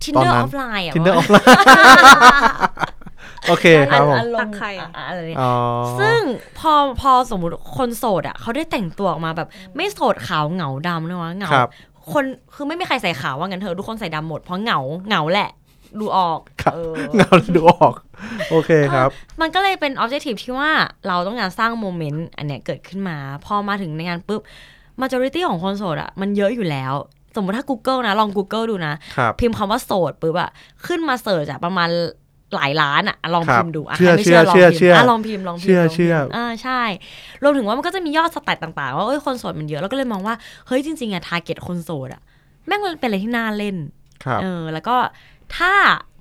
[0.02, 1.46] Tinder ตอนนั้น offline อะ Tinder ว่า offline
[3.48, 5.52] โอเคครับผมอารตัมกณ์ไข่อะอะไรเนี่ยอ๋อ
[6.00, 6.20] ซึ่ง
[6.58, 11.70] พอพอสมมุติคนโสดอะเขาได้แต่งตัวออกมาแบบ ไม่โสดขาวเหงาดำนะวะเหงาครับ
[12.12, 15.50] คนคือไม่มีใครใส่ขาวว่างั้นเถอะทุกคนใส่ดำหมดเพราะเหงาเหงาแหละ
[16.00, 17.94] ดูออกครับเออเงาดูออก
[18.50, 20.70] โอเคครับ มันก็เลยเป็นออบเจกตีฟที่ว่า
[21.08, 24.40] เราต้องการสร้างโมเมนต์อันเนี้ยเกิดขึ้นมา พอมาถึงในงานปุ๊บ
[25.00, 26.94] majority ของคนโสดอะมันเยอะอยู่แล้ว
[27.36, 30.50] สมมติถ้า Google นะ ลอง Google ดูนะครับพิมพ์คำว่าโสดปุ๊บอะ
[30.86, 31.88] ขึ้นมาเสิร์ชอะประมาณ
[32.54, 36.80] หลายล้านอะลองครับพิมพ์ดูอะเชื่อใครไม่เชื่อลองเชื่อพิมเชื่อพ์อะลองพิมพ์ลองพิมพ์เชื่อลงพิมพ์เชื่ออ่าใช่
[37.42, 40.34] รวมถึงว่ามันก็จะมียอดสแตทต่างๆ ว่าเอ้ยคนโสดมันเยอะ แล้วก็เลยมองว่า
[40.66, 42.22] เฮ้ยจริงๆอะทาร์เก็ตคนโสดอะ
[42.66, 43.76] แม่งมันเป็นอะไรที่น่าเล่น
[44.24, 44.96] ครับเออแล้วก็
[45.56, 45.72] ถ้า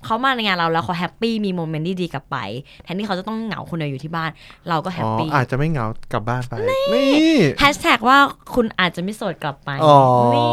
[0.04, 2.36] เขามาในงานเราแล้วเขาแฮปปี้มีโมเมนต์ดีๆกลับไป
[2.82, 4.30] แทนที่เขาจะต้องเหงาคนเดียวอยู่ที่บ้าน
[4.68, 6.54] เราก็แฮอ๋ปอปี้อาจจะไม่เหงากลับบ้านไป
[6.92, 8.18] นี่แฮชแท็กว่า
[8.54, 9.98] คุณอาจจะไม่โสดกลับไปอ๋อ
[10.34, 10.48] นี่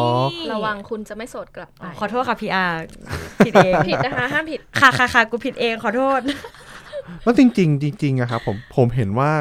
[0.53, 2.77] ระวังคุณจะไม่โสดกลับไปอ๋อขอโทษค่ะ PR
[3.45, 6.19] ผิดเองผิดนะคะห้ามผิดค่ะค่ะค่ะกูผิดเองขอโทษ
[7.23, 9.31] แล้วจริง ๆ จริงๆอะครับผมผมเห็นว่า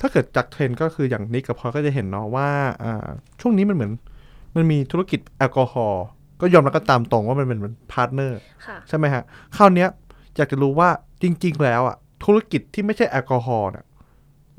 [0.00, 2.48] ถ้าเกิดจากเทรนด์ก็คืออย่างนิกกับพลอยก็จะเห็นเนาะว่า
[2.82, 3.06] อ่า
[3.40, 3.92] ช่วงนี้มันเหมือน
[4.56, 6.04] มันมีธุรกิจแอลกอฮอล์
[6.40, 9.22] ก็ยอมรับกันตามตรงว่ามันเป็นเหมือน partner ค่ะใช่ไหมฮะ
[9.56, 9.88] คราวเนี้ย
[10.36, 10.88] อยากจะรู้ว่า
[11.22, 13.84] จริง ๆ แล้วอะธุรกิจที่ไม่ใช่แอลกอฮอล์เนี่ย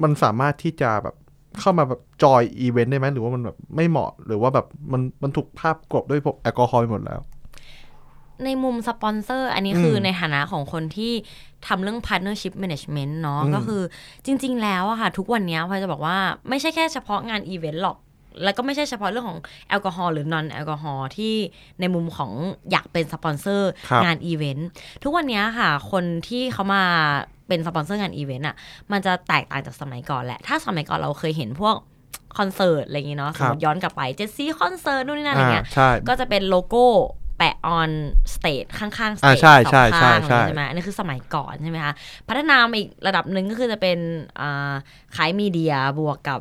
[0.04, 1.16] มันสามารถที่จะแบบ
[1.60, 7.20] เข้ามาแบบ join event ได้ไหมหรือว่ามันแบบไม่เหมาะหรือว่าแบบมันมันถูกภาพกลบด้วยพวกแอลกอฮอล์ไปหมดแล้ว
[8.46, 11.14] ในมุมสปอนเซอร์ อันนี้อืมคือในฐานะของคนที่
[11.68, 13.82] ทำเรื่อง partnership management เนาะอืมก็คือ
[14.26, 16.18] จริง ๆ แล้วอะค่ะ ทุกวันเนี้ยพลอยจะบอกว่า
[16.50, 17.98] ไม่ใช่แค่เฉพาะงานอีเวนต์หรอก
[18.44, 19.40] แล้วก็ไม่ใช่เฉพาะเรื่องของ
[19.70, 21.34] แอลกอฮอล์หรือ non แอลกอฮอล์ที่
[21.80, 22.32] ในมุมของ
[22.72, 24.68] อยากเป็นสปอนเซอร์ครับงานอีเวนต์
[25.04, 26.84] ทุกวันเนี้ยค่ะ คนที่เขามา
[27.48, 28.56] เป็นสปอนเซอร์งานอีเวนต์อะ
[28.92, 31.76] มันจะแตกต่างจากสมัยก่อนแหละ ถ้าสมัยก่อนเราเคยเห็นพวก
[32.38, 36.86] คอนเสิร์ตอะไรอย่างงี้เนาะสมมติย้อนกลับไปเจสซี่คอนเสิร์ตนู่นนี่นั่นอะไรอ่าเงี้ยใช่ก็จะเป็นโลโก้
[37.38, 37.92] แปะ on
[38.34, 41.94] stage ข้างๆ stage อ่าใช่สองใช่ใช่ข้างใช่ใช่ไหมอันนี้คือสมัยก่อนใช่ไหมคะ
[42.28, 43.98] พัฒนามาอีกระดับหนึ่งก็คือจะเป็น
[44.42, 44.74] อ่า
[45.16, 46.40] ขาย media บวกกับ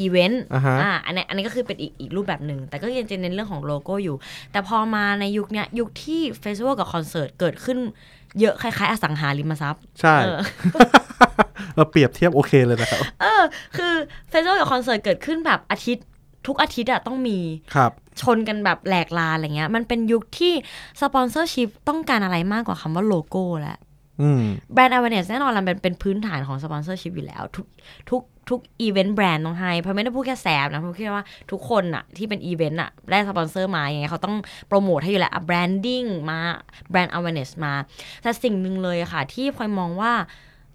[0.00, 4.16] อีเวนต์อ่าฮะอ่าอันนี้อันนี้ก็คือเป็นอีกอีกรูปแบบหนึ่ง แต่ก็ยังจะเน้นเรื่องของโลโก้อยู่
[4.52, 7.78] แต่พอมาในยุคเนี้ยยุคที่ festival กับคอนเสิร์ตเกิดขึ้น
[8.40, 10.38] เยอะคล้ายๆ อสังหาริมทรัพย์ ใช่เออ
[11.76, 13.42] เราเปรียบเทียบโอเคเลยนะครับ เออ
[13.76, 13.92] คือ
[14.28, 16.06] festival กับคอนเสิร์ตเกิดขึ้นแบบอาทิตย์
[16.46, 17.38] ทุกอาทิตย์อะต้องมี
[17.74, 17.90] ครับ
[18.22, 20.52] ชนกันแบบแหลกลาญอะไรเงี้ย มันเป็นยุคที่
[21.00, 23.85] sponsorship ต้องการอะไรมากกว่าคำว่าโลโก้แหละอืม
[24.74, 27.66] brand awareness แน่นอนมันเป็นเป็นพื้นฐานของ sponsorship อยู่แล้ว ทุก
[28.10, 34.36] ทุกทุกอีเวนต์แบรนด์ต้องให้เพราะไม่ได้พูดแค่แซฟนะพูดแค่ว่าทุกคนอะที่เป็นอีเวนต์อะได้สปอนเซอร์มาอย่างเงี้ยเขาต้อง
[34.68, 36.38] โปรโมทให้อยู่แล้วแบรนดิ้งมา
[36.90, 37.72] แบรนด์ awareness มา
[38.22, 40.12] แต่สิ่งหนึ่งเลยอะค่ะ ที่พลอยมองว่า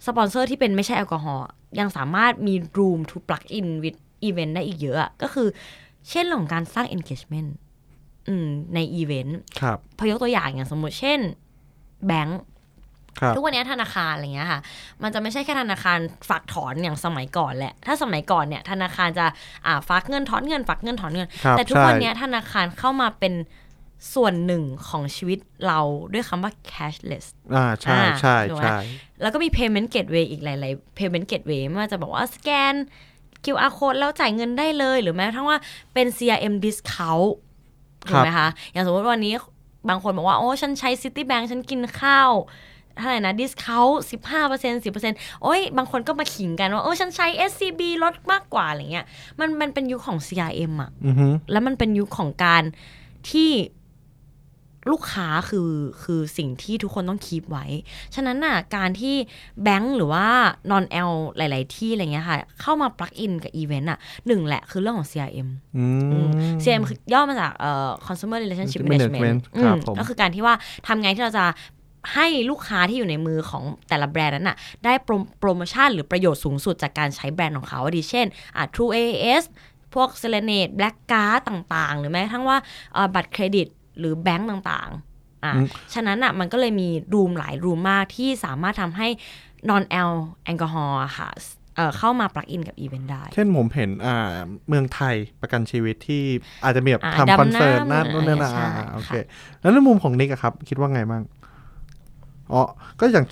[0.07, 1.47] สปอนเซอร์ที่เป็นไม่ใช่แอลกอฮอล์
[1.79, 5.47] ยังสามารถมี room to plug in with event ได้อีกเยอะอะก็คือ
[6.09, 7.49] เช่นเรื่องของการสร้าง engagement
[8.27, 11.19] อืมในอีเวนต์ครับพอยกตัวอย่างอย่างสมมติเช่น
[12.07, 12.43] แบงก์ครับ
[13.35, 14.59] ทุกวันนี้ธนาคารอะไรเงี้ยค่ะ
[15.03, 19.25] มันจะไม่ใช่แค่ธนาคารฝากถอนอย่างสมัยก่อนแหละ ถ้าสมัยก่อนเนี่ยธนาคารจะ
[19.65, 23.33] อ่าฝากเงินถอนเงินฝากเงินถอนเงินครับแต่ทุกวันใช่นี้ธนาคารเข้ามาเป็น
[24.13, 25.79] ส่วนหนึ่งของชีวิตเรา
[26.13, 28.79] ด้วยคำว่า cashless อ่าใช่อ่าใช่ถูกไหมใช่
[29.21, 32.73] แล้วก็มี payment gateway อีกหลายๆ payment gateway ไม่ว่าจะบอกว่าสแกน
[33.43, 35.59] QR code แล้วจ่ายเงินได้เลย หรือแม้กระทั่งว่า
[35.93, 37.29] เป็น CRM discount
[38.07, 39.33] ถูกไหมคะ อย่างสมมติวันนี้
[39.89, 42.31] บางคนบอกว่า โอ้ ฉันใช้ Citibank ฉันกินข้าว
[42.97, 49.05] เท่าไหร่นะ discount สิบห้าเปอร์เซ็นสิบเปอร์เซ็นโอ้ยบางคนก็มาขิงกันว่า โอ้ฉันใช้ SCB ลดมากกว่าอะไรเงี้ย
[49.39, 52.63] มันมันเป็นยุคของ CRM อะอือฮึแล้วมันเป็นยุคของการ
[53.31, 53.51] ที่
[54.91, 55.71] ลูกค้าคือ
[56.03, 57.65] คือสิ่งที่ทุกคนต้องคีบไว้
[58.15, 59.15] ฉะนั้นน่ะการที่
[59.63, 60.27] แบงก์หรือว่า
[60.71, 65.85] นอนแอลหลาย ๆ ที่อะไรเงี้ยค่ะ เข้ามาปลักอินกับอีเวนต์อะหนึ่งแหละคือเรื่องของ CRM อื
[66.25, 66.29] ม
[66.63, 70.55] CRM คือย่อมาจากเอ่อ consumer relationship Management management อืครับมผมก็คือการที่ว่า
[70.87, 71.45] ทำไงที่เราจะ
[72.13, 79.43] ให้ลูกค้าที่อยู่ในมือของแต่ละแบรนด์นั้นน่ะได้โปรโปรโมชั่นหรือประโยชน์สูงสุดจากการใช้แบรนด์ของเขาดีเช่นอะ True AIS
[79.93, 82.57] พวก Serenade Black Card ต่างๆ หรือแม้กระทั่งว่า
[82.93, 83.67] เอ่อบัตรเครดิต
[83.99, 89.07] หรือแบงก์ต่างๆ อะอืมฉะนั้นอะมันก็เลยมี room หลาย room มากที่สามารถทำให้
[89.69, 90.11] non แอล
[90.43, 91.29] แอลกอฮอล์ค่ะ
[91.75, 94.33] เอ่อเข้ามา plug in กับอีเวนต์ได้ เช่นผมเห็นอ่า
[94.67, 96.23] เมืองไทยประกันชีวิตที่
[96.63, 99.23] อาจจะมีแบบอ่าทำคอนเสิร์ตดำนั่นน้ำนู่นนั่นนะใช่อ่าโอเคค่ะ
[99.61, 101.23] แล้วในมุมของนิกอะครับ คิดว่าไงบ้าง
[102.53, 102.61] อ๋อ
[102.99, 103.25] ก็อย่าง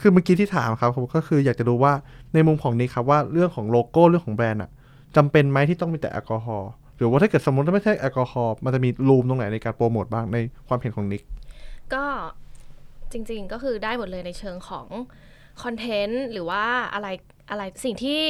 [0.00, 1.92] คือเมื่อกี้ที่ถามครับผมก็คืออยากจะรู้ว่า
[2.34, 4.70] ในมุมของนิกครับว่าเรื่องของโลโก้เรื่องของแบรนด์อะ
[5.16, 10.36] จำเป็นไหมที่ต้องมีแต่แอลกอฮอล์หรือว่าถ้าเกิดสมมติว่าไม่ใช่แอลกอฮอล์มันจะมี room ตรงไหนในการโปรโมทบ้างใน
[10.68, 11.22] ความเห็นของนิก
[11.94, 12.04] ก็
[13.12, 14.86] จริงๆก็คือได้หมดเลยในเชิงของ
[15.62, 17.08] คอนเทนต์หรือว่าอะไร
[17.50, 18.22] อะไรสิ่งที่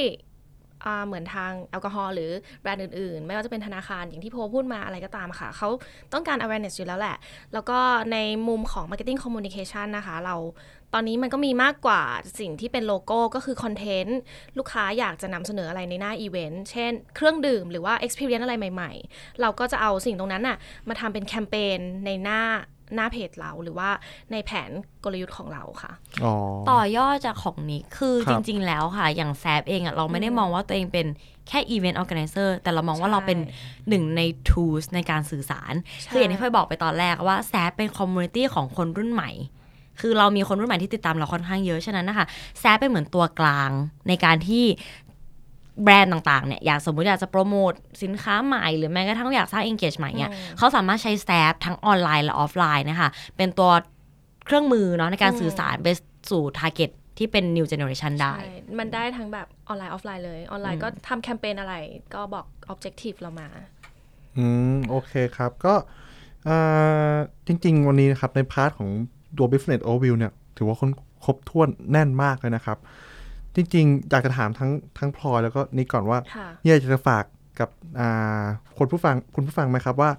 [1.06, 2.30] เหมือนทางแอลกอฮอล์หรือ
[2.62, 5.68] แบรนด์อื่นๆ ไม่ว่าจะเป็นธนาคารอย่างที่โพพูดมาอะไรก็ตามค่ะ เขา
[6.12, 7.16] ต้องการ awareness อยู่แล้วแหละ
[7.52, 7.78] แล้วก็
[8.12, 8.18] ใน
[8.48, 10.36] มุมของ marketing communication นะคะ เรา
[10.94, 12.02] ตอนนี้มันก็มีมากกว่า
[12.40, 14.18] สิ่งที่เป็นโลโก้ก็คือคอนเทนต์
[14.58, 20.56] ลูกค้าอยากจะนำเสนออะไรในหน้าอีเวนต์ เช่นเครื่องดื่มหรือว่า experience อะไรใหม่ๆ เราก็จะเอาสิ่งตรงนั้นน่ะ
[20.88, 22.40] มาทำเป็นแคมเปญในหน้า
[22.94, 23.90] หน้าเพจเราหรือว่า
[24.32, 24.70] ในแผน
[25.04, 25.92] กลยุทธ์ของเราค่ะ
[26.24, 26.34] อ๋อ
[26.70, 31.06] ต่อยอดจากของนี้คือจบริง ๆ ครับ แล้วค่ะ อย่างแซฟเองอะเราไม่ได้มองว่าตัวเองเป็น
[31.48, 33.38] แค่อีเวนต์ออ g a แก z นเซอร์แต่เรามองว่าใช่เราเป็น
[33.88, 39.32] หนึ่งใน tools ในการสื่อสารใช่คืออย่างที่เคยบอกไปตอนแรกว่าแซฟเป็น community ของคนรุ่นใหม่
[40.00, 42.26] คือเรามีคนรุ่นใหม่ที่ติดตามเราค่อนข้างเยอะ ฉะนั้นนะคะ
[42.60, 43.70] แซฟเป็นเหมือนตัวกลาง
[44.08, 44.64] ในการที่
[45.82, 53.70] แบรนด์ต่างๆเนี่ยอยากสมมติอยากจะโปรโมทสินค้าใหม่ หรือแม้กระทั่งอยากสร้าง engage ใหม่เนี่ยอืมเขาสามารถใช้แซฟทั้งออนไลน์และออฟไลน์นะคะ เป็นตัว
[54.46, 55.88] เครื่องมือเนาะในการอืมสื่อสารไป
[56.30, 61.74] สู่ target ที่เป็น new generation ได้ใช่มันได้ทั้งแบบออนไลน์ออฟไลน์เลย ออนไลน์ก็ทำแคมเปญอะไร
[62.14, 63.48] ก็บอก objective เรามา
[64.36, 65.74] อืม โอเคครับ ก็
[66.48, 67.14] อ่า
[67.46, 68.90] จริง ๆ วันนี้นะครับ ใน part ของ
[69.38, 70.90] ตัว Business Overview เนี่ย ถือว่าคน
[71.24, 72.78] ครบถ้วนแน่นมากเลยนะครับ
[73.56, 77.24] จริงๆ อยากจะถามทั้งทั้งพลอยแล้วก็นิกก่อนว่าค่ะอยากจะฝาก
[77.60, 78.08] กับอ่
[78.42, 78.44] ฝาก
[78.78, 80.10] คนผู้ฟังคุณผู้ฟังไหมครับว่า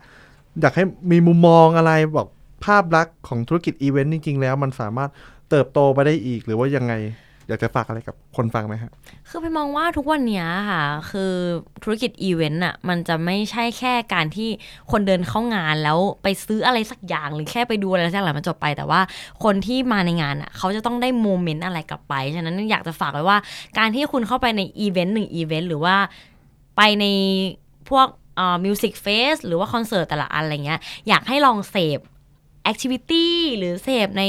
[0.61, 2.27] อยากให้มีมุมมองอะไรบอก
[2.65, 5.09] ภาพลักษณ์ของธุรกิจอีเวนต์จริง ๆ แล้วมันสามารถ
[5.49, 6.93] เติบโตไปได้อีกหรือว่ายังไง
[7.47, 8.91] อยากจะฝากอะไรกับคนฟังไหมฮะ
[9.29, 11.33] คือไปมองว่าทุกวันนี้ค่ะ คือ
[11.83, 14.49] ธุรกิจอีเวนต์อะมันจะไม่ใช่แค่การที่
[14.91, 19.01] คนเดินเข้างานแล้วไปซื้ออะไรสักอย่างหรือแค่ไปดูอะไรสักอย่างมันจบไป แต่ว่า
[19.43, 23.37] คนที่มาในงานอะเขาจะต้องได้โมเมนต์อะไรกลับไป ฉะนั้นอยากจะฝากไว้ว่า
[23.77, 25.95] การที่คุณเข้าไปในอีเวนต์หนึ่งอีเวนต์หรือว่า
[26.77, 27.05] ไปใน
[27.89, 31.99] พวกเอ่อ music fest หรือว่าคอนเสิร์ตแต่ละอันอะไรเงี้ยอยากให้ลองเสพ
[32.63, 34.23] activity หรือเสพใน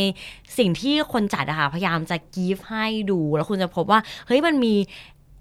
[0.58, 4.74] สิ่งที่คนจัดอะค่ะพยายามจะ give ให้ดูแล้วคุณจะพบว่า เฮ้ยมันมี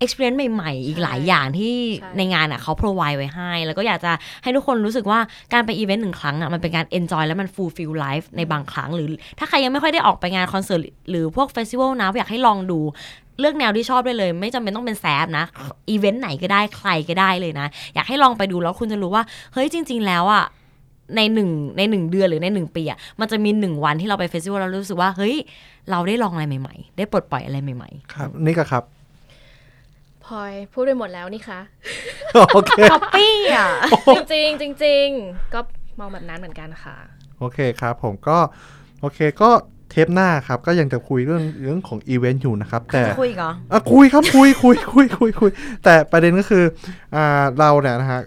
[0.04, 4.12] experience ใหม่ ๆ อีกหลายอย่างที่ในงานอะเขา provide ไว้ให้ แล้วก็อยากจะ
[4.44, 5.20] ให้ทุกคนรู้สึกว่า
[5.54, 9.08] การไปอีเวนต์หนึ่งครั้งอะมันเป็นการ enjoy แล้วมัน fulfill life ในบางครั้ง หรือ
[9.40, 12.80] ถ้าใครยังไม่ค่อยได้ออกไปงานคอนเสิร์ตหรือพวกเฟสติวัลนะอยากให้ลองดู
[13.40, 15.46] เลือกแนวที่ชอบได้เลย ไม่จำเป็นต้องเป็นแซฟนะ
[15.90, 20.46] อีเวนต์ไหนก็ได้ใครก็ได้เลยนะ อยากให้ลองไปดูแล้วคุณจะรู้ว่า เฮ้ยจริง ๆ แล้วอะ
[21.16, 25.36] ในหนึ่งในหนึ่งเดือนหรือในหนึ่งปีอะมันจะมีหนึ่งวันที่เราไปเฟสติวัลแล้วรู้สึกว่าเฮ้ย
[25.92, 28.84] เราได้ลองอะไรใหม่ๆ ได้ปลดปล่อยอะไรใหม่ๆ ครับนิกอะครับ
[30.26, 31.60] พลอยพูดไปหมดแล้วนี่คะ
[32.54, 33.68] โอเคช้อปปี้อะ
[34.16, 35.60] จริงๆจริงๆก็
[36.00, 36.96] มองแบบนั้นเหมือนกันค่ะ
[37.40, 38.38] โอเคครับผมก็
[39.02, 39.50] โอเคก็
[39.90, 45.52] เทปหน้าครับ ก็ยังจะคุยเรื่องเรื่องของอีเวนต์อยู่นะครับ แต่จะคุยอีกเหรออะคุยครับคุยคุยคุยคุยคุย
[45.84, 46.64] แต่ประเด็นก็คือ
[47.16, 48.22] อ่าเราเนี่ยนะฮะ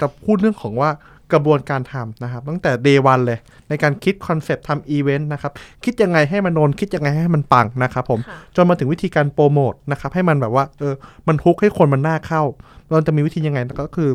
[0.00, 0.90] จะพูดเรื่องของว่า
[1.32, 5.52] กระบวนการทำนะครับ ตั้งแต่ day one เลย ในการคิดคอนเซปต์ทำอีเวนต์นะครับ
[5.84, 10.94] คิดยังไงให้มันโดนคิดยังไงให้มันปังนะครับผมค่ะจนมาถึงวิธีการโปรโมทนะครับ ให้มันแบบว่าเออ
[11.28, 12.42] มัน hook ให้คนมันน่าเข้า
[12.90, 14.10] เราจะมีวิธียังไงก็คือ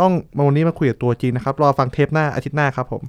[0.00, 3.02] ต้องมาวันนี้มาคุยกับตัวจริงนะครับ รอฟังเทปหน้าอาทิตย์หน้าครับผม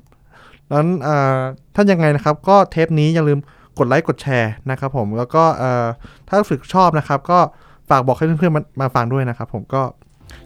[0.71, 1.39] นั้นอ่า
[1.75, 3.39] ท่านยังไงนะครับ ก็เทปนี้อย่าลืม
[3.77, 5.85] กดไลค์กดแชร์นะครับผมแล้วก็เอ่อ
[6.27, 7.39] ถ้ารู้สึกชอบนะครับ ก็
[7.89, 9.81] ฝากบอกให้เพื่อนๆมามาฟังด้วยนะครับ ผมก็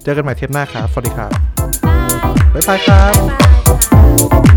[0.04, 1.53] เจอกันใหม่เทปหน้าครับสวัสดีครับ
[2.54, 4.53] บ๊ายบายครับบ๊ายบายค่ะ